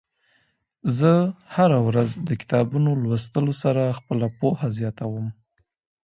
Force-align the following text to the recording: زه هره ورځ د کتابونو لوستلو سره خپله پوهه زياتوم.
زه 0.97 1.11
هره 1.55 1.79
ورځ 1.87 2.09
د 2.27 2.29
کتابونو 2.41 2.91
لوستلو 3.03 3.53
سره 3.63 3.95
خپله 3.97 4.27
پوهه 4.39 4.67
زياتوم. 4.77 5.25